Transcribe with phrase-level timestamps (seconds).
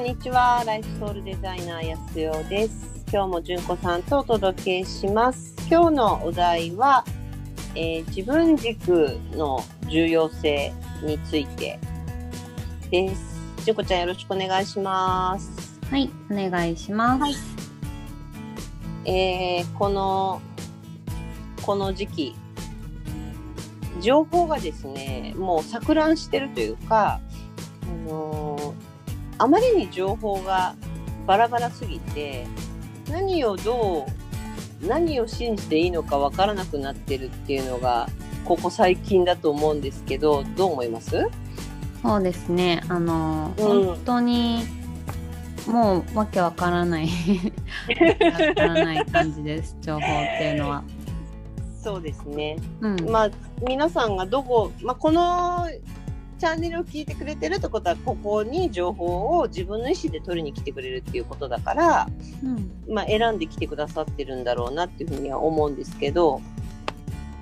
[0.00, 0.62] こんにちは。
[0.64, 3.04] ライフソウルデザイナーやすよです。
[3.12, 5.54] 今日も純子さんとお届けします。
[5.70, 7.04] 今日のお題は、
[7.74, 11.78] えー自分軸の重要性について
[12.90, 13.36] です。
[13.66, 15.78] 純子ちゃんよろしくお願いします。
[15.90, 17.20] はい、お願いします。
[17.20, 17.34] はい
[19.04, 20.40] えーこの
[21.60, 22.34] この時期
[24.00, 27.20] 情報がですねもう錯乱してるというか、
[27.82, 28.59] あのー
[29.40, 30.74] あまりに情報が
[31.26, 32.46] バラバラすぎて
[33.10, 34.06] 何をど
[34.82, 38.08] う何を信じていいのかわからなくなってるっていうのが
[38.44, 41.26] ここ最近だと思うんですけどどう思います？
[42.02, 42.82] そうですね。
[42.88, 44.64] あの、うん本当に
[45.66, 49.76] もうわけわからないわからない感じです。
[49.82, 50.02] 情報っ
[50.38, 50.82] ていうのは。
[51.82, 53.10] そうですねうん。
[53.10, 53.30] まあ
[53.66, 55.66] 皆さんがどこ、まあ、この
[56.40, 62.08] チャンネルを聞いてくれてるってことはここに情報を自分の意思で取りに来てくれるっていうことだから、
[62.42, 62.70] うん。
[62.88, 66.40] まあ、選んできてくださってるんだろうなっていうふうには思うんですけど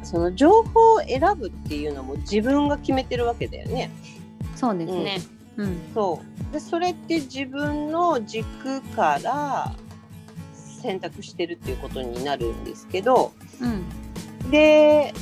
[0.02, 3.90] その情報を選ぶっていうのも自分が決めてるわけだよね。
[4.56, 5.20] そうですね。
[5.56, 5.80] うん。
[5.94, 9.76] そうでそれって自分の軸から
[10.82, 13.66] 選択してるっていうことになるんですけど、う
[14.46, 14.50] ん。
[14.50, 15.14] で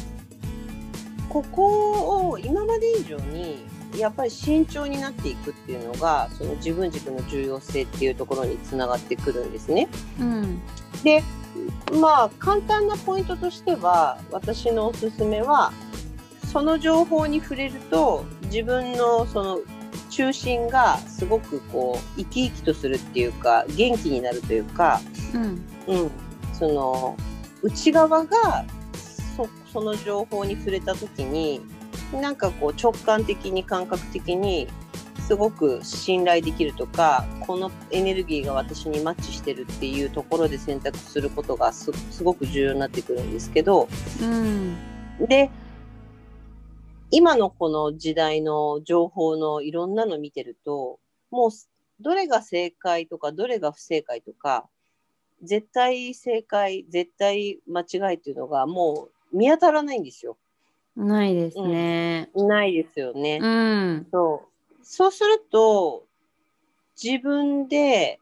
[1.29, 3.66] ここを今まで以上に
[3.97, 9.89] やっぱり慎重になっていくっていうのがその自分軸の重要性っていうところにつながってくるんですね。
[10.21, 10.61] うん。
[11.03, 11.23] で
[12.01, 15.73] まあ簡単なポイントとしては私のおすすめは
[16.53, 19.59] その情報に触れると自分のその
[20.11, 25.01] 中心がすごくこう生き生きとするっていうか元気になるというか、
[25.35, 25.63] うん。
[25.87, 26.11] うん、
[26.53, 27.17] その
[27.63, 28.65] 内側が
[29.37, 31.61] そその情報に触れた時に
[32.13, 34.69] なんかこう直感的に感覚的に
[35.27, 43.89] すごく信頼できるとかこのエネルギーが私にマッチしてるっていうところで選択することがすすごく重要になってくるんですけど
[44.23, 44.77] うん。
[45.27, 45.51] で
[47.11, 51.01] 今のこの時代の情報のいろんなの見てると
[51.31, 51.51] もう
[52.01, 54.69] どれが正解とかどれが不正解とか
[55.43, 60.37] 絶対正解絶対間違いっていうのがもう見当たらないんですよ。
[60.97, 62.31] ないですね。
[62.35, 63.39] ないですよね。
[63.41, 64.07] うん。
[64.11, 66.05] そうそうすると
[67.03, 68.19] 自分で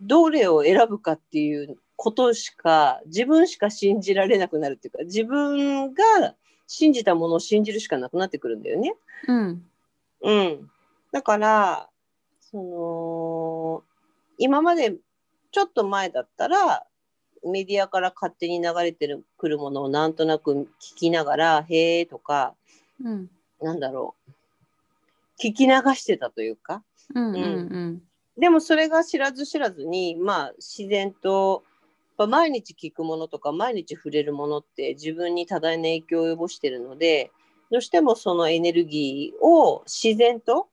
[0.00, 6.02] どれを選ぶかっていうことしか自分しか信じられなくなるっていうか自分が
[6.66, 8.94] 信じたものを信じるしかなくなってくるんだよね。
[9.26, 9.64] うん。
[10.22, 10.70] うん、
[11.10, 11.88] だから
[12.40, 13.82] その
[14.38, 14.96] 今まで
[15.50, 16.86] ちょっと前だったら
[17.44, 22.54] メディアから勝手に流れてるくるものをなんとなく聞きながら「へえ」とか
[23.02, 23.30] うん。
[23.60, 24.30] なんだろう
[25.40, 26.82] 聞き流してたというか
[27.14, 27.34] うん。
[27.34, 28.02] うん。
[28.38, 31.62] でもそれが知らず知らずにまあ自然と
[32.18, 37.30] やっぱ毎日聞くものとか毎日触れるものって自分に多大な影響を及ぼしてるので
[37.70, 40.68] どうしてもそのエネルギーを自然と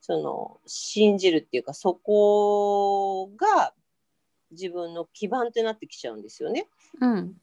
[0.00, 3.74] その信じるっていうかそこが
[4.50, 6.66] 自分の基盤ってなってきちゃうんですよね。
[7.00, 7.40] うん。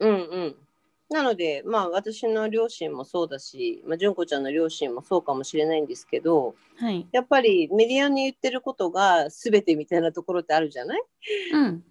[0.00, 0.56] うんうん。
[1.10, 7.06] なのでまあ私の両親もそうだし、まあ、純子ちゃんの両親もそうかもしれないんですけどはい。
[7.12, 11.02] やっぱりメディアに言ってることが全てみたいなところってあるじゃない？
[11.52, 11.84] うん。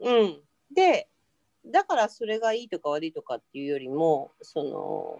[0.00, 0.40] うん、
[0.74, 1.08] で
[1.66, 5.18] だからそれがいいとか悪いとかっていうよりもその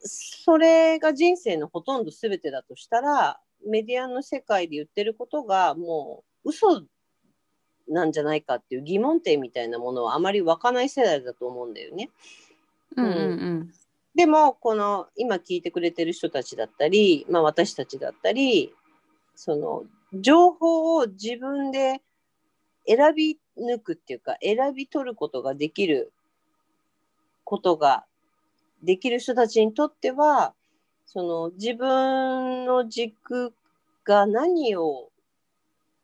[0.00, 6.82] それが人生のほとんど全てだとしたらメディアの世界で言ってることがもう嘘
[7.88, 12.10] なんじゃないかっていう疑問点みたいなものはあまり湧かない世代だと思うんだよね。
[12.96, 13.06] うん。
[13.06, 13.72] うん。
[14.14, 18.72] でもこの今聞いてくれてる人たちだったり、まあ、私たちだったり
[19.34, 22.00] その情報を自分で
[22.86, 26.12] 選び抜くっていうか選び取ることができる
[27.42, 28.04] ことが
[28.82, 30.54] できる人たちにとっては
[31.06, 33.52] その自分の軸
[34.04, 35.10] が何を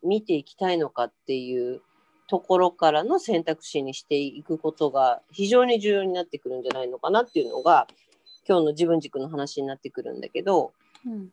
[0.03, 1.81] 見ていきたいのかっていう
[2.27, 7.87] ところからの選択肢にしていくことが非常に重要になってくるんじゃないのかなっていうのが
[8.47, 10.73] 今日の自分軸の話になってくるんだけど
[11.05, 11.29] うん。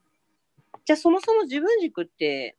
[0.84, 2.56] じゃあそもそも自分軸って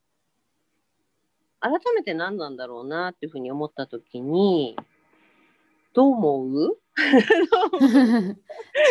[1.60, 4.78] 改めて何なんだろうなっていうふうに思った時に
[5.94, 6.78] どう思う？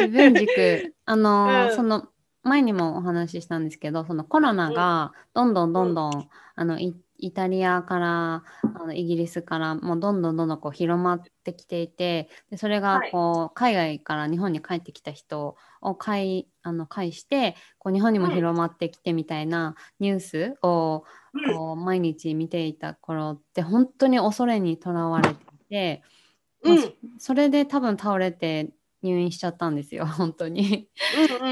[0.01, 0.95] 自分軸。
[1.05, 1.77] あのーうん。
[1.77, 2.09] その
[2.43, 13.11] 前にもお話ししたんですけどそのコロナがどんどんどんどん、あのイイタリアからあのイギリスからもうどんどんどんどんこう広まってきていてでそれがはい。
[13.11, 21.05] こう、海外から日本に帰ってきた人を介あの介してこう日本にも広まってきてみたいなニュースを、
[21.49, 26.03] こう毎日見ていた頃って本当に恐れにとらわれていて、
[26.63, 26.83] まあうん。
[26.83, 28.71] そそれで多分倒れて
[29.03, 30.89] 入院しちゃったんですよ本当に。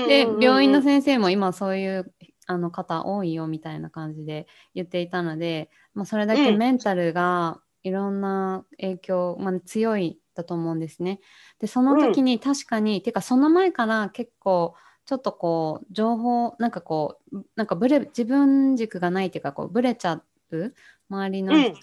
[0.09, 2.13] で病院の先生も今そういう
[2.47, 6.59] あの方多いよみたいな感じで言っていたので、まあ、それだけうん。
[6.59, 11.21] メンタルがいろんな影響、まあ、強いだと思うんですね。
[11.61, 14.75] でその時に確かに、てかその前から結構
[15.07, 20.21] ちょっとこう情報なんかこうなんかブレ自分軸がないっていうかこうブレちゃ
[20.51, 20.75] う
[21.09, 21.75] 周りの人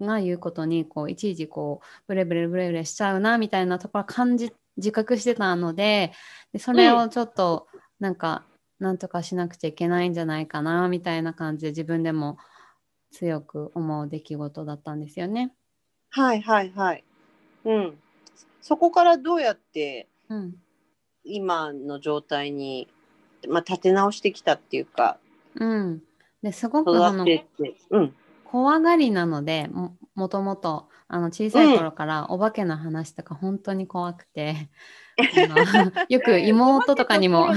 [0.00, 6.12] が言うことにこういちいちこうブレブレブレブレしちゃうなみたいなところ感じ自覚してたので
[6.52, 7.66] でそれをちょっと
[7.98, 8.44] なんか
[8.78, 12.38] なんとかしなくちゃいけないんじゃないかなみたいな感じで自分でも
[13.10, 15.52] 強く思う出来事だったんですよね。
[16.10, 17.04] はいはいはい。
[17.64, 17.98] うん。
[18.60, 20.54] そこからどうやってうん、
[21.24, 22.88] 今の状態に、
[23.48, 25.18] まあ、立て直してきたっていうか
[25.54, 26.02] うん、
[26.42, 27.24] ですごくあの
[27.90, 28.14] うん、
[28.44, 34.68] 怖がりなのでももともとあの小さい頃からお化けの話とか本当に怖くて、
[36.08, 37.54] よく妹とかにもな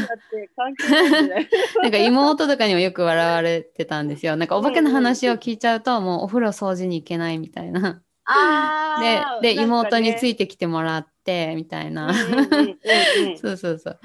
[1.85, 4.35] いんか妹とかにもよく笑われてたんですよ。
[4.35, 8.01] なんかお化けの話を聞いちゃうともうお風呂掃除に行けないみたいな。
[8.25, 8.99] あ
[9.41, 12.11] でで妹についいてきてもらってみたいな。
[12.11, 13.99] て そうそうそう。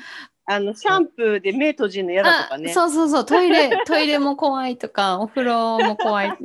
[0.49, 6.39] あのシャンプーで目閉じるの嫌だとかねあそうそうそうトイレトイレも怖いとかお風呂も怖い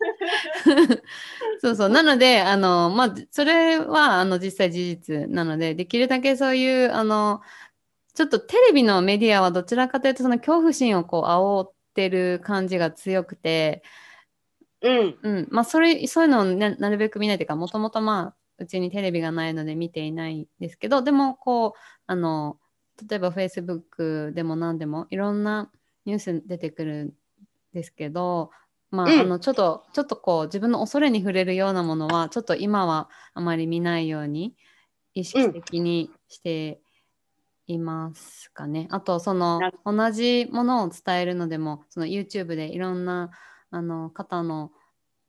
[1.60, 1.88] そうそう。
[1.88, 7.40] なのであのまあそれはあの実際事実なのでできるだけそういうあの
[8.14, 13.82] ちょっとテレビのメディアはどちらかというとその恐怖心をこう煽ってる感じが強くて、
[14.82, 15.18] うん。
[15.22, 15.48] うん。
[15.50, 22.58] まあ、それそういうのを、ね、なるべく見ないというかもともとまあうちにテレビがないので見ていないんですけどでもこうあの
[23.08, 25.70] 例えば Facebook でも何でもいろんな
[26.04, 27.12] ニュース出てくるん
[27.72, 28.50] ですけど、
[28.90, 29.20] まあうん。
[29.20, 34.54] あのちょっとちょっとこう自分の恐れに触れるようなものはちょっと今はあまり見ないように
[35.14, 36.80] 意識的にして
[37.66, 38.88] いますかね。
[38.90, 43.30] あとその同じものを伝えるのでもその YouTube でいろんな
[43.70, 44.72] あの方の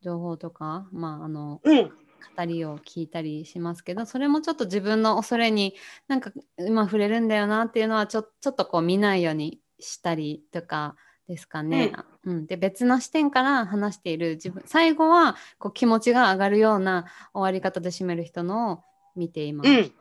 [0.01, 1.91] 情報とか、まあ、あのうん。
[2.37, 5.73] 語りを聞いたりしますけどそれもちょっと自分の恐れに
[6.07, 10.95] なんか今触れるんだよなっていうのはちょちょっとこう見ないようにしたりとか
[11.31, 11.93] ですかね。
[12.25, 12.45] うん。
[12.45, 18.83] で別の視点から話している自分最後はこう気持ちが上がるような終わり方で締める人のを
[19.15, 19.69] 見ています。
[19.69, 19.91] うん。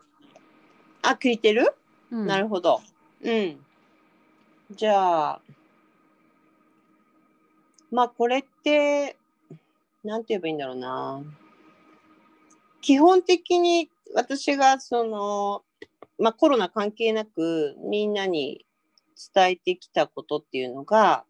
[1.02, 1.72] あ聞いてる、
[2.10, 2.26] うん。
[2.26, 2.80] なるほど。
[3.22, 3.64] うん。
[4.72, 5.40] じゃあ
[7.92, 9.16] まあこれって
[10.02, 11.22] なんて言えばいいんだろうな。
[12.80, 15.62] 基本的に私がその、
[16.18, 18.66] まあ、コロナ関係なくみんなに
[19.34, 21.24] 伝えてきたことっていうのが、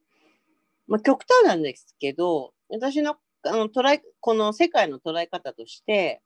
[0.86, 6.20] まあ、極端なんですけど私のあの捉えこの世界の捉え方として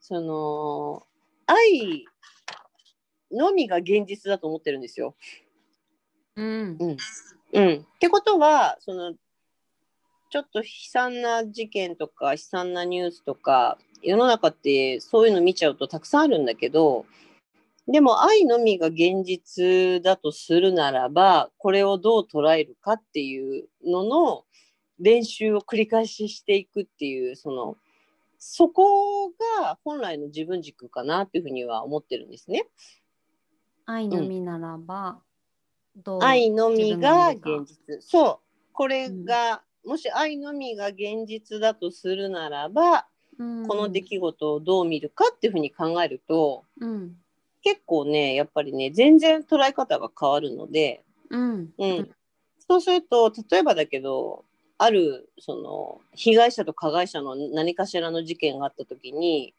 [0.00, 1.02] その
[1.46, 2.04] 愛
[3.30, 5.14] のみが現実だと思ってるんですよ。
[6.36, 6.76] うん。
[6.78, 6.96] うん。
[7.52, 9.14] うん、ってことはその
[10.30, 17.06] ちょっと悲惨な事件とか悲惨なニュースとか世の中ってそういうの見ちゃうとたくさんあるんだけど
[17.88, 24.44] でも愛のみが現実だとするならばこれをどう捉えるかっていうのの
[25.00, 27.76] 練習を繰り返ししていくっていうその
[28.38, 32.66] そこが本来の自分軸かなっていうふうには思ってるんですね。
[33.84, 35.18] 愛のみならば、
[35.96, 38.00] どう愛のみが現実。
[38.00, 38.72] そう。
[38.72, 43.66] これが、もし愛のみが現実だとするならば、うん。
[43.66, 47.16] この出来事をどう見るかっていうふうに考えるとうん
[47.62, 51.72] 結構ねやっぱりね全然捉え方が変わるので、うん。
[51.78, 52.10] うん。
[52.68, 54.44] そうすると例えばだけど
[54.76, 59.54] あるその被害者と加害者の何かしらの事件があった時に、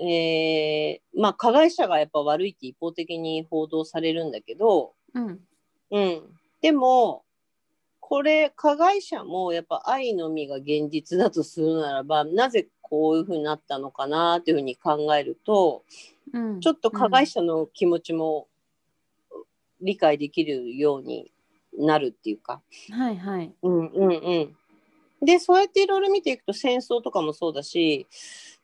[0.00, 5.40] えーまあ加害者がやっぱ悪いって一方的に報道されるんだけど、うん。
[5.90, 6.22] うん、
[6.62, 7.24] でも
[8.06, 15.84] これ加害者もやっぱ愛のみが現実だとするならばなぜこういうふうになったのかなっていうふうに考えると
[16.30, 16.60] うん。
[16.60, 18.46] ちょっと加害者の気持ちも
[19.80, 21.32] 理解できるように
[21.78, 22.60] なるっていうか。
[22.90, 23.52] はいはい。
[23.62, 28.06] うんうんうん、でそうやっていろいろ見ていくと戦争とかもそうだし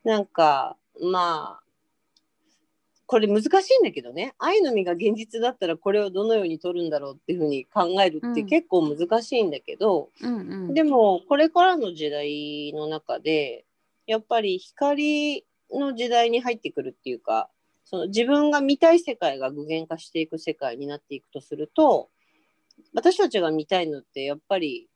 [0.05, 1.70] なんかまあ
[3.11, 4.35] これ難しいんだけどね。
[4.39, 8.47] 愛の実が現実だったらこれをどのように取るんだろうっていうふうに考えるってうん。
[8.47, 10.39] 結構難しいんだけど、うんう
[10.71, 10.75] ん。
[10.75, 13.65] でもこれからの時代の中で
[14.07, 17.51] やっぱり光の時代に入ってくるっていうか
[17.85, 22.11] その自分が見たい世界が具現化していく世界になっていくとすると
[22.95, 24.89] 私たちが見たいのってやっぱり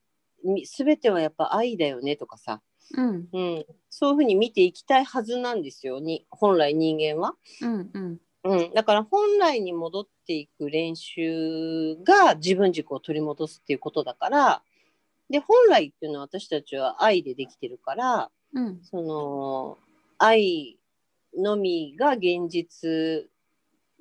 [0.45, 2.63] み全てはやっぱ愛だよねとかさ、
[2.97, 3.29] うん。
[3.33, 6.01] うん、そういうふうに見ていきたいはずなんですよ。
[6.01, 7.35] に本来人間は。
[7.63, 8.21] うんうん。
[8.45, 14.63] うん、だから本来に戻っていく練習が自分軸を取り戻すっていうことだから
[15.31, 18.81] で本来っていうのは私たちは愛でできてるからうん。
[18.83, 19.79] その
[20.19, 20.79] 愛
[21.37, 23.29] のみが現実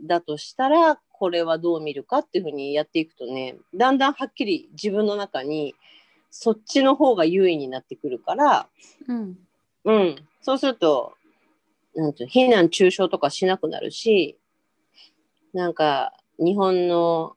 [0.01, 5.73] だとしたらこれはどう見るかっていうふうにやっていくとねだんだんはっきり自分の中に
[6.35, 8.67] そっちの方が優位になってくるから、
[9.07, 9.37] うん。
[9.85, 11.13] うん、そうすると
[11.93, 14.39] なんていうの非難中傷とかしなくなるし
[15.53, 17.35] なんか日本の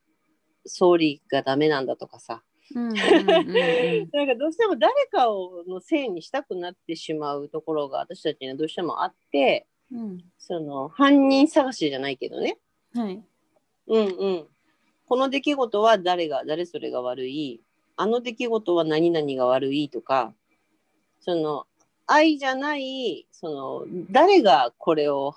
[0.65, 2.43] 総理がダメなんだとかさ。
[2.75, 10.25] なんかどうしても誰かをのせいにしたくなってしまうところが私たちにはどうしてもあってうん。
[10.39, 12.59] その犯人探しじゃないけどね。
[12.95, 13.23] はい。
[13.89, 14.47] うんうん。
[15.07, 17.61] この出来事は誰が誰それが悪い
[17.97, 20.35] あの出来事は何々が悪いとか
[21.21, 21.67] その
[22.07, 25.35] 愛じゃないその誰がこれを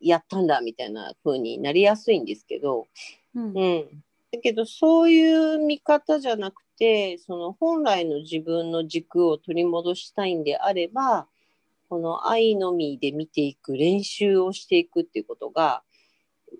[0.00, 2.86] やったんだみたいな風になりやすいんですけど、
[3.34, 3.44] うん。
[3.44, 4.02] うん、
[4.32, 11.26] だけどそういう見方じゃなくてその本来の自分の軸を取り戻したいんであれば
[11.88, 15.82] この愛のみで見ていく練習をしていくっていうことが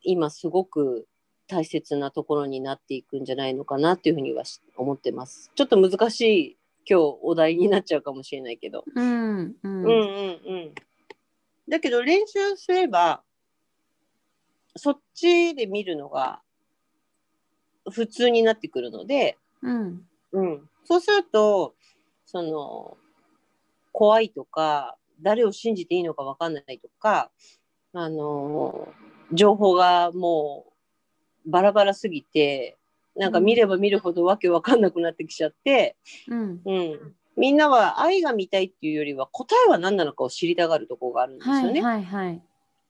[0.02, 1.07] 今すごく
[1.50, 5.50] 大切なところになっていくんじゃないのかなっていうふうにはし思ってます。
[5.57, 6.57] ちょっと難しい
[6.88, 8.85] 今日お題になっちゃうかもしれないけど。
[8.95, 10.75] うんうんうんうんうん。
[11.69, 13.23] だけど練習すれば
[14.76, 16.40] そっちで見るのが
[17.90, 20.02] 普通になってくるので、うん
[20.33, 21.75] うん、そうすると
[22.26, 22.97] その
[23.92, 27.30] 怖いとか誰を信じていいのか分かんないとか
[27.92, 28.88] あの
[29.33, 30.70] 情報がもう
[31.47, 32.77] バラバラすぎて
[33.17, 35.97] なんか見れば見るほどわけわかんなくなってきちゃって、
[36.29, 41.83] うんうん、みんなは愛が見たいっていうよりは答えは何なのかを知りたがるところがあるんですよね。
[41.83, 42.43] はいはいはい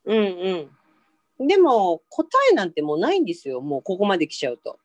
[0.07, 0.69] うん
[1.39, 1.47] うん。
[1.47, 3.61] でも答えなんてもうないんですよ。
[3.61, 4.79] もうここまで来ちゃうと。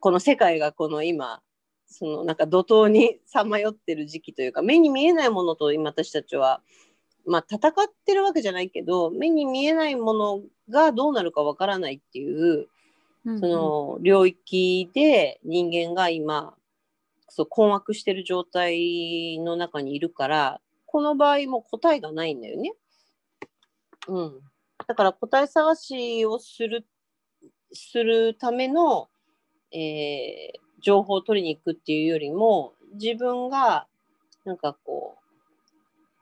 [0.00, 1.42] この世界がこの今
[1.86, 6.62] そのなんか怒涛にさまよってる時期というか目に見えないものと今私たちは
[7.26, 7.72] まあ戦っ
[8.06, 12.68] てるわけじゃないけど目に見えないものがどうなるかわからないっていう
[13.26, 16.54] うんその領域で人間が今
[17.28, 22.72] そう困惑してる状態の中にいるからこの場合も答えがないんだよね。
[24.08, 24.40] うん、
[24.86, 26.86] だから答え探しをする
[27.72, 29.08] するための、
[29.70, 33.86] えー情報を取りに行くっていうよりも自分が
[34.44, 35.19] なんかこう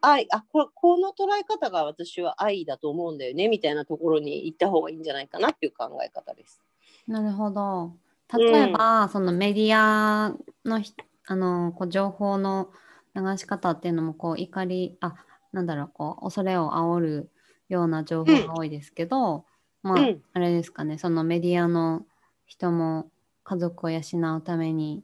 [0.00, 6.60] 愛あこれこの捉え方が私は愛だと思うんだよねみたいなところに行った方がいいんじゃないかなっていう考え方です。
[7.06, 7.92] なるほど。
[8.36, 10.34] 例えば、そのメディア
[10.66, 10.92] のひ
[11.26, 12.70] あのこう情報の
[13.14, 15.14] 流し方っていうのもこう怒りあ
[15.52, 17.30] なんだろうこう恐れを煽る
[17.68, 19.44] ような情報が多いですけど、
[19.82, 22.02] まあ、うんあれですかねそのメディアの
[22.46, 23.10] 人も
[23.44, 24.00] 家族を養
[24.36, 25.02] うために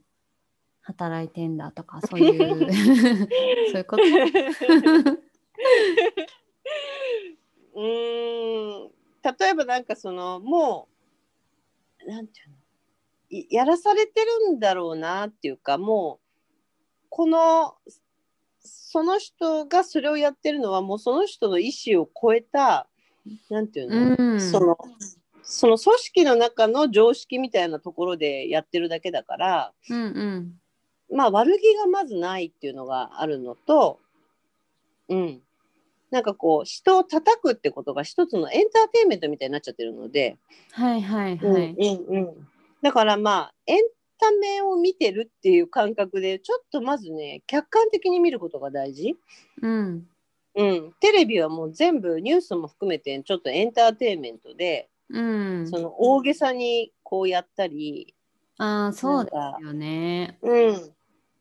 [0.84, 2.48] 働いてんだとかそういう
[3.72, 4.02] そういうこと？
[7.74, 8.90] うーん。
[9.40, 10.88] 例えばなんかそのも
[12.06, 12.56] うなんていうの？
[13.30, 16.28] いやらされてるんだろうなっていうかもう
[17.08, 17.74] この
[18.60, 22.86] その人がそれをやってるのはもうその人の意思を超えた
[23.48, 24.40] なんていうの、うん。
[24.40, 24.76] その
[25.42, 30.60] その組織の中の常識みたいなところでやってるだけだからうんうん
[31.12, 34.00] まあ悪気がまずないっていうのがあるのと、
[35.08, 35.40] うん。
[36.10, 40.36] なんかこう人を叩くってことが一つのエンターテインメントみたいになっちゃってるので、
[40.70, 41.76] はいはいうん
[42.08, 42.48] うん、
[42.82, 43.82] だからまあエン
[44.20, 49.16] タメを見てるっていう感覚でちょっとまずね客観的に見ることが大事。
[49.60, 50.06] うん。
[50.56, 55.68] うん、テレビはもう全部ニュースも含めてちょっとエンターテインメントで、うん。
[55.68, 58.14] その大げさにこうやったり、
[58.58, 60.38] ああそうですよね。
[60.42, 60.92] うん、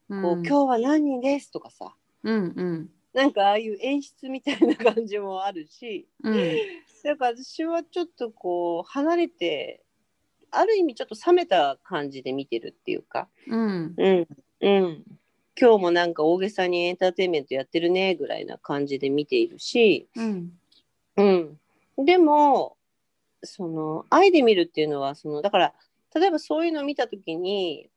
[0.10, 0.22] うん。
[0.22, 1.94] こう今日は何人ですとかさ。
[2.24, 2.90] うんうん。
[3.14, 6.08] なんかああいう演出みたいな感じもあるし。
[6.24, 6.34] うん。
[7.04, 9.84] だから私はちょっとこう離れて
[10.52, 13.94] ある意味ちょっと冷めた感じで見てるっていうか、うん。
[13.98, 14.28] うん
[14.62, 15.04] うん、
[15.60, 20.52] 今日もなんか大げさにエンターテインメントやってるねぐらいな感じで見ているし、うん。
[21.18, 21.24] う
[22.02, 22.78] ん、でも
[23.44, 25.74] その愛で見るっていうのはそのだから
[26.16, 27.90] 例えばそういうのを見た時に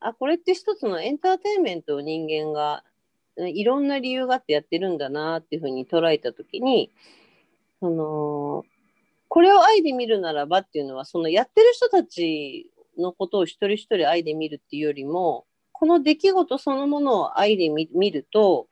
[0.00, 2.84] あこれって一つのエンターテインメントを人間が
[3.36, 6.92] うんいろんな理由があってやってるんだなっていうふうに捉えた時に
[7.80, 8.64] その
[9.28, 18.68] これを愛で見るならばっていうのはそのやってる人たちのことを一人一人愛で見るっていうよりもこの出来事そのものを愛で見見ると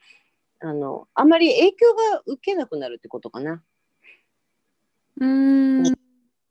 [0.60, 3.62] あのあまり影響が受けなくなるってことかな。
[5.20, 5.94] うーん。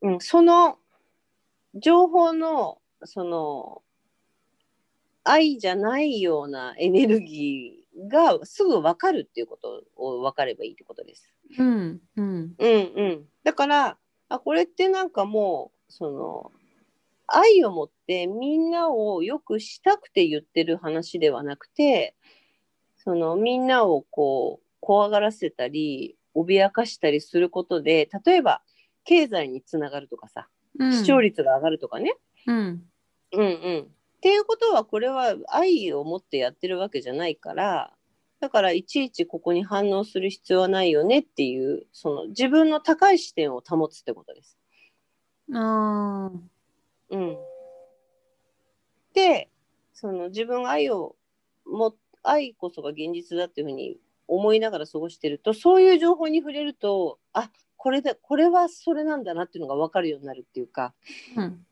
[0.02, 0.76] うん、その
[1.74, 3.82] 情報のその
[5.24, 11.32] 愛じゃないようなエネルギーがすぐ分かるっていうことを分かればいいってことです。
[11.58, 12.00] うん。
[12.16, 12.54] うん。
[12.58, 13.98] うんうん、だから
[14.28, 16.52] あこれってなんかもうその
[17.26, 22.16] 愛を持ってみんなをよくしたくて言ってる話ではなくて
[22.96, 28.62] そのみんなをこう怖がらせたり脅かしたりすることで例えば
[29.04, 30.61] 経済につながるとかさうん。
[30.78, 32.14] 視聴率が上がるとかね、
[32.46, 32.82] うん。
[33.32, 33.82] うんうん。
[33.82, 37.92] っていうことはこれは愛を持ってやってるわけじゃないから
[38.38, 44.56] だからいちいちここに反応する必要はないよねっていうその自分の高い視点を保つってことです。
[45.52, 46.52] ああ。
[47.10, 47.36] うん、
[49.12, 49.48] で
[49.92, 51.16] その自分が愛を
[51.66, 53.98] も愛こそが現実だっていうふうに
[54.28, 60.94] 思いながら過ごしてるとそういう情報に触れるとあこれだこれはそれなんだなっていうのが分かるようになるっていうか、
[61.36, 61.66] うん。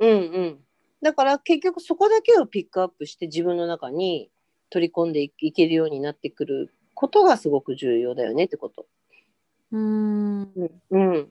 [0.00, 0.58] うんうん、
[1.02, 4.30] だから結局そこだけをピックアップして自分の中に
[4.70, 8.86] 取り込んでいいけるようになってくることがすごく重要だよねってこと。
[9.72, 10.70] うーん。
[10.90, 11.28] うん、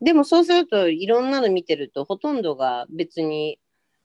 [0.00, 3.58] でもそうするといろんなの見てるとほとんどが別に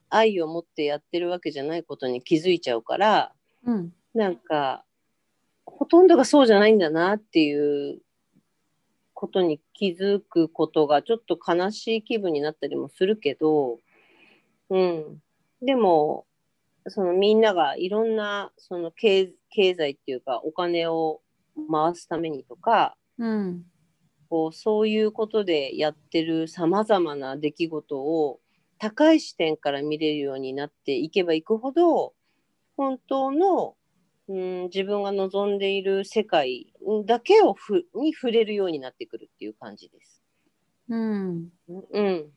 [0.10, 3.34] 愛を持ってやってるわけじゃないことに気づいちゃうから
[3.66, 3.94] うん。
[4.14, 4.86] なんか
[5.66, 8.00] ほとんどがそうじゃないんだなっていう
[9.14, 13.80] ことに気づくことがちょっと悲しい気分になったりもするけど、
[14.70, 15.22] うん、
[15.62, 16.26] でも
[16.88, 21.22] そのみんながいろんなその経経済っていうかお金を
[21.72, 23.64] 回すためにとかうん。
[24.30, 28.40] こうそういうことでやってるさまざまな出来事を
[28.80, 32.14] 高い視点から見れるようになっていけばいくほど
[32.76, 33.76] 本当の、
[34.28, 36.74] うん、自分が望んでいる世界
[37.06, 40.22] だけをふに触れるようになってくるっていう感じです。
[40.90, 41.50] うん。
[41.68, 42.32] うん、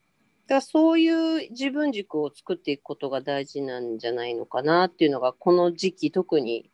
[0.46, 6.70] だからそういう自分軸を作っていくことが大事なんじゃないのかなっていうのがこの時期特に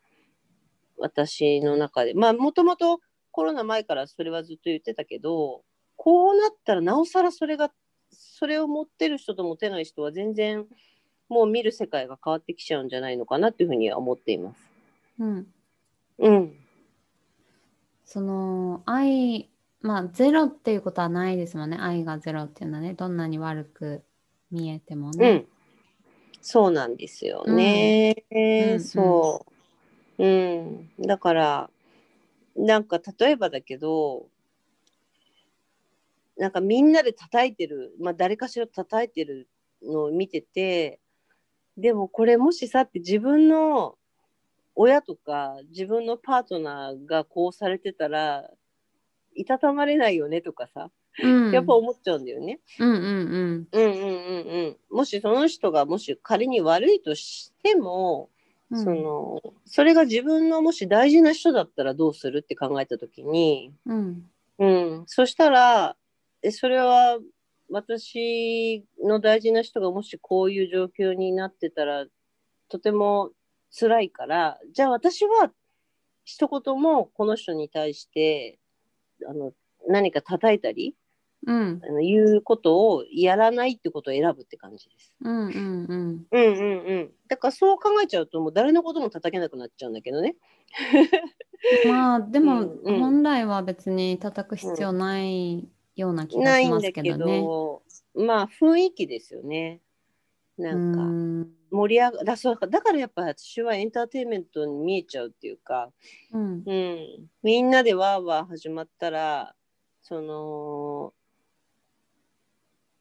[0.98, 3.00] 私の中でまあもともと
[3.32, 5.62] コロナ前からそれはずっと言ってたけど
[5.96, 7.70] こうなったらなおさらそれが
[8.10, 10.66] それを持ってる人と持てない人は全然
[11.28, 14.71] もう見る世界が変わってきちゃうんじゃないのかなっていうふうには思っています。
[15.18, 15.46] うん。
[16.18, 16.54] うん、
[18.04, 21.78] その愛、まあゼロっていうことはないですもんね。
[21.80, 24.04] 愛がゼロっていうのはね、どんなに悪く
[24.50, 25.34] 見えてもうね。
[25.34, 25.46] ん、
[26.42, 28.24] そうなんですよね。
[28.30, 29.46] うんそ
[30.18, 30.24] う。
[30.24, 30.90] うん。
[30.98, 31.70] だから、
[32.54, 34.26] なんか例えばだけど、
[36.36, 39.48] なんかみんなで叩いてる、まあ誰かしら叩いてる
[39.82, 41.00] のを見てて、
[41.76, 43.96] でもこれもしさって自分の
[44.74, 48.48] 親とか自分のパートナーがこうされてたら、
[49.34, 50.90] いたたまれないよねとかさ、
[51.22, 51.52] うん。
[51.52, 52.60] やっぱ思っちゃうんだよね。
[52.78, 54.96] うんうんうんうんうんうん。
[54.96, 58.30] もしその人がもし仮に悪いとしても、
[58.70, 58.84] うん。
[58.84, 64.24] そのそれが自分のもし大事な人だったらどうするって考えた時に、うん。
[64.58, 65.96] うん、そしたら
[66.42, 67.18] えそれは
[67.70, 72.06] 私の大事な人がもしこういう状況になってたら
[72.68, 73.30] とても
[73.72, 75.50] 辛いからじゃあ私は
[76.24, 78.58] 一言もこの人に対して
[79.28, 79.52] あの
[79.88, 80.94] 何か叩いたり
[81.46, 81.80] うん。
[81.84, 85.12] あの言うことをやらないってことを選ぶって感じです。
[85.20, 86.26] うんうんうん。
[86.30, 87.10] うんうんうん。
[87.28, 90.36] だからそう考えちゃうともう誰のことも叩けなくなっちゃうんだけどね。
[91.88, 97.40] まあでもうんうん本来は別に叩く必要ないような気がないしますんだけけどね。
[97.42, 97.82] ど、
[98.14, 99.80] まあ雰囲気ですよね。
[100.58, 101.48] なんかうん。
[101.70, 105.90] 盛り上がだそうだからやっぱ私はエンターテインメントに見えちゃうっていうか、
[106.32, 106.62] うん。
[106.66, 107.06] うん、
[107.42, 109.54] みんなでワーワー始まったら
[110.02, 111.14] その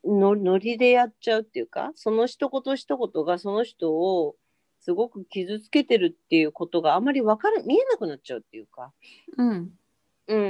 [0.04, 4.36] のノリでやっちゃうっていうかその一言一言がその人を
[4.80, 8.92] すごく傷つけてるっていうことがあまり分から見えなくなっちゃうっていうか、
[9.38, 9.72] うん。
[10.28, 10.44] うんう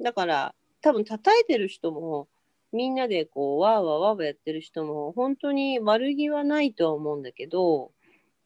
[0.00, 2.28] ん、だから多分叩いてる人も
[2.72, 7.92] みんなでこうわーわーわーわーやってる人も本当に悪気はないとは思うんだけど、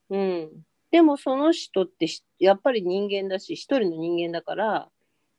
[0.09, 0.50] うん、
[0.90, 4.88] でもその人ってしやっぱり人間だし一人の人間だから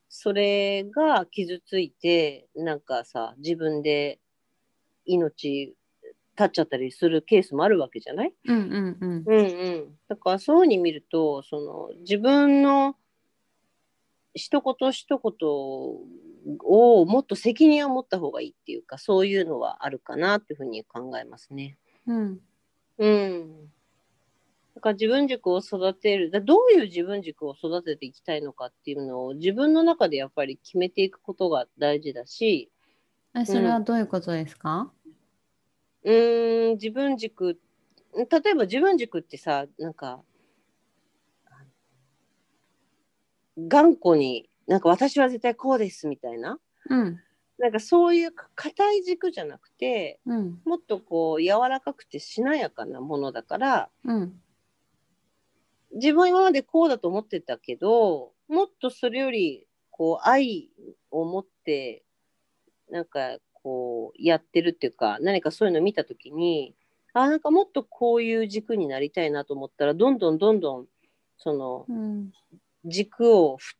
[0.09, 4.19] それが傷ついてなんかさ自分で
[5.05, 5.75] 命
[6.37, 8.33] 絶っちゃったりするケースもあるわけじゃない？
[8.45, 9.23] うんうんうん。
[9.25, 12.95] うんうん、だからそういうふうに見るとその自分の
[14.33, 15.33] 一言一言
[16.63, 21.77] をもっと責任を持った方がいいっていうかそういうのはあるかなっていうふうに考えますね。
[22.07, 22.41] うん。
[22.97, 23.71] うん。
[24.75, 26.31] だから自分軸を育てる。
[26.31, 32.71] だどういう自分軸を育てていきたいのかっていうのを自分の中でやっぱり決めていくことが大事だし。
[33.33, 34.91] えそれはどういうことですか、
[36.03, 37.59] うーん自分軸。
[38.13, 40.21] 例えば自分軸ってさなんか
[43.57, 46.57] 頑固になんか私は絶対こうですみたいな。
[46.89, 47.19] うん。
[47.57, 50.61] なんかそういう硬い軸じゃなくてうん。
[50.63, 54.41] もっとこう柔らかくてしなやかなものだからうん。
[55.93, 60.69] 自分は今までこうだと思ってたけどもっとそれよりこう愛
[61.11, 62.03] を持って
[62.89, 66.73] なんかこうやってるっていうか何かそういうのを見た時に
[67.13, 70.85] あなんかもっとこういう軸になりたいなと思ったらどんどんどんどん
[71.37, 72.31] そのうん。
[72.85, 73.75] 軸をふ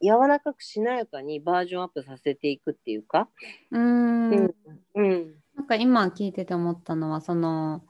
[0.00, 3.28] 柔らかくしなやかにバージョンアップさせていくっていうか。
[3.70, 4.34] うーん。
[4.34, 4.54] うん。
[4.94, 5.34] うん。
[5.56, 7.82] なんか今聞いてて思ったのはその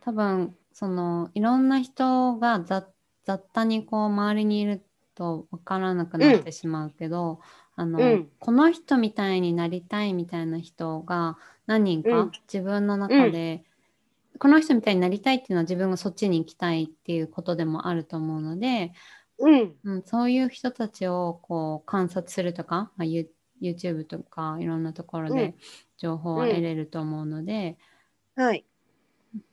[0.00, 2.86] 多分そのいろんな人が雑
[3.24, 4.82] 雑多にこう周りにいる
[5.14, 7.40] と分からなくなってしまうけど、
[7.76, 8.30] あのうん。
[8.38, 12.30] この人みたいになりたいみたいな人が何人かうん。
[12.52, 13.64] 自分の中で、
[14.38, 18.92] この人みたいになりたいっていうのは自分がそっちに行きたいっていうことでもあると思うので、
[19.40, 19.76] うん。
[19.84, 25.54] うん、そういう人たちをこう観察するとか、まあ、ユ YouTube とかいろんなところでうん。
[25.98, 27.76] 情報は得れると思うので、
[28.36, 28.64] はい。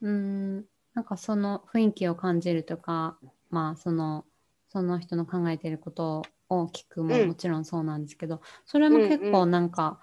[0.01, 3.17] うん、なんかその雰囲気を感じるとか、
[3.49, 4.25] まあその
[4.69, 7.27] その人の考えていることを聞くもうん。
[7.29, 9.51] もちろんそうなんですけど、それも結構うんうん。
[9.51, 9.99] なんか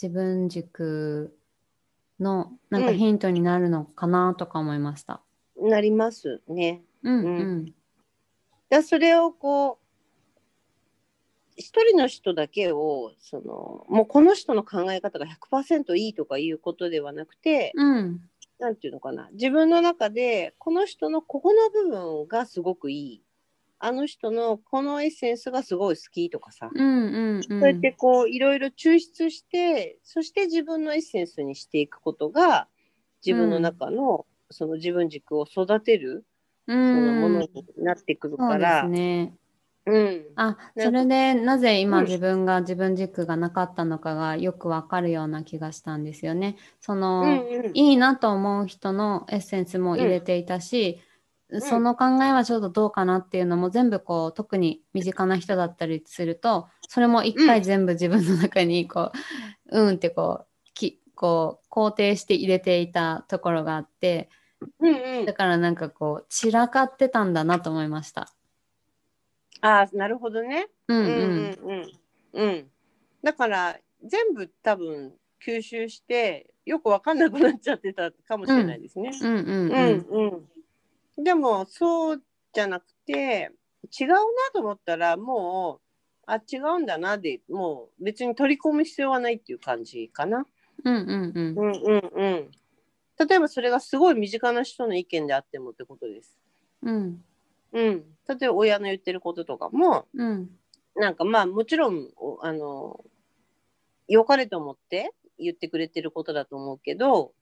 [0.00, 1.36] 自分軸
[2.20, 2.98] のなんかうん。
[2.98, 5.22] ヒントになるのかなとか思いました。
[5.56, 6.82] なりますね。
[7.02, 7.74] うんううん
[8.74, 9.84] だそれをこう
[11.56, 18.20] 一人の人だけをそのもうこの人の考え方が100%いいとかいうことではなくて、うん。
[18.58, 19.28] なんていうのかな。
[19.32, 23.22] 自分の中でこの人のここの部分がすごくいい。
[23.78, 27.42] あの人のこのエッセンスがすごい好きとかさ、うんうんうん。
[27.42, 32.66] そうやってこういろいろ抽出してそして自分のエッセンスにしていくことが
[33.24, 36.24] 自分の中の、その自分軸を育てる
[36.66, 38.82] そそのものになってくるそうでから。
[38.82, 39.34] すね。
[39.86, 40.24] うん。
[40.36, 42.04] あ、それでなぜ今うん。
[42.04, 46.56] 自分が自分軸がなかったのかがよくわかるような気がしたんですよね。
[46.80, 47.70] その、うんうん。
[47.74, 51.00] いいなと思う人のエッセンスも入れていたし、
[51.52, 51.60] ん。
[51.60, 59.12] その考えはちょっとどうかなっていうのも全部こう特に身近な人だったりするとそれも一回全部自分の中にこ
[59.70, 64.30] う、うんってこうきこう肯定して入れていたところがあって
[64.80, 68.32] うんうんだからなんかこう散らかってたんだなと思いました。
[69.60, 70.66] ああなるほどね。
[70.88, 71.90] うんうんうんうん
[72.34, 72.70] うんうん。
[73.22, 79.10] だから全部多分吸収してよくわかんなくなっちゃってたかもしれないですね。
[79.22, 80.44] うんうんううんん
[81.16, 81.24] うん。
[81.24, 82.22] でもそう
[82.52, 83.50] じゃなくて
[83.98, 84.16] 違うな
[84.52, 85.84] と思ったらもう
[86.26, 90.46] あ違うんだなでもう別に取り込む必要はないっていう感じかな。
[90.84, 92.50] うんうんうんうんうんうん。
[93.18, 96.36] 例えばそれがすごい身近な人の意見であってもってことです。
[96.82, 97.24] うん
[97.72, 98.04] うん。
[98.28, 100.50] 例えば親の言ってることとかもうん
[100.96, 103.04] なんかまあもちろんおあの
[104.08, 107.32] 良かれと思って言ってくれてることだと思うけど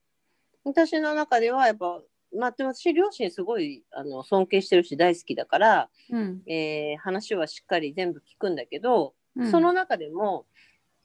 [0.63, 2.01] 私の中ではやっぱ
[2.35, 10.45] まあでも私両親すごいあの尊敬してるし大好きだから、うんえー話はしっかり全部聞くんだけど、うんその中でも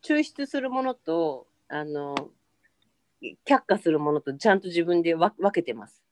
[0.02, 2.14] 抽出するものとあの
[3.44, 6.02] 却下するものとちゃんと自分でわ分けてます。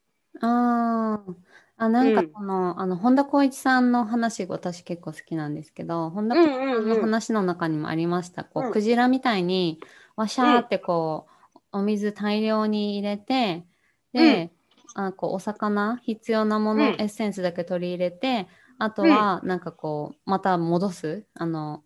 [0.40, 1.34] あー。
[1.78, 2.32] あなんかうん。
[2.32, 9.78] その、あの本田光一さんの話私結構好きなんですけど本田うん光一さんの話の中にもありました、こううんクジラみたいに
[10.16, 13.66] わしゃーってこう、お水大量に入れて
[14.14, 14.50] で、
[14.94, 16.90] あこうお魚必要なもの、うん。
[16.94, 21.26] エッセンスだけ取り入れてあとはなんかこうまた戻す。
[21.34, 21.82] あの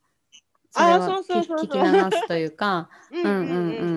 [0.70, 2.88] それを聞き流すというか。
[3.12, 3.34] うんうんう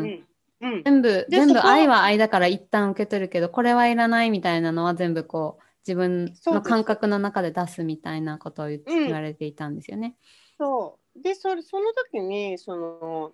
[0.07, 0.27] ん
[0.63, 0.73] うん。
[0.76, 10.15] うん全部で全部愛は愛だから一旦受け取るけどこれはいらないみたいなのは全部こう自分の感覚の中で出すみたいなことを言,、われていたんですよね。
[10.58, 11.21] そう。
[11.21, 13.34] でそれその時にその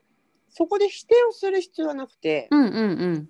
[0.50, 2.84] そこで否定をする必要はなくて、うんうんう
[3.18, 3.30] ん。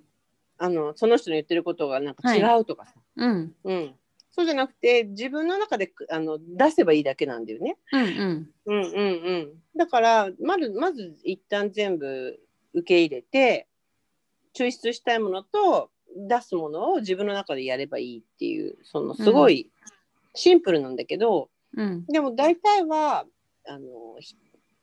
[0.58, 3.54] あのその人の言ってることがなんか違うとかさ、うん。
[3.64, 3.94] うん、
[4.32, 7.78] そうじゃなくて自分の中であの出せばいいだけなんだよね。
[7.92, 8.50] うんうん。
[8.66, 12.40] うんうんうん、だからまずまず一旦全部
[12.74, 13.68] 受け入れて
[14.60, 19.70] 抽出したいものと出すものを自分の中でやればいいっていうそのすごい
[20.36, 22.06] シンプルなんだけど、うん。
[22.08, 23.26] でも大体は
[23.68, 24.36] あのひ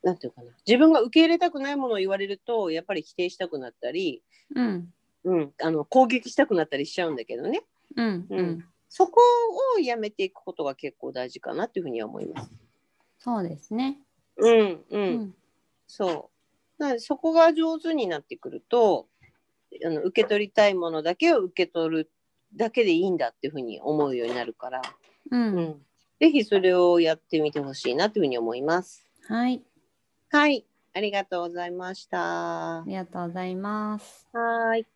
[0.02, 4.22] なんていうかな自分が受け入れたくないものを言われるとやっぱり否定したくなったり、
[4.54, 4.92] うん。
[5.24, 7.62] うん、あの攻撃したくなったりしちゃうんだけどね。
[7.96, 8.26] うん。
[8.30, 8.46] ううん。
[8.46, 9.20] んそこ
[9.76, 12.50] をやめていくことが結構大事かなっていうふうには思います。
[13.18, 13.98] そうですね。
[14.36, 15.34] うんう、うんん。
[15.86, 16.30] そ
[16.78, 16.82] う。
[16.82, 19.08] なのでそこが上手になってくると
[19.84, 22.10] あの受け取りたいものだけを受け取る
[22.54, 24.82] だけでいいんだっていうふうに思うようになるから、
[25.30, 25.76] ううんん、
[26.20, 29.06] ぜひそれをやってみてほしいなというふうに思います。
[29.28, 29.62] はい
[30.30, 32.80] はい、ありがとうございました。
[32.80, 34.28] ありがとうございます。
[34.32, 34.86] はい。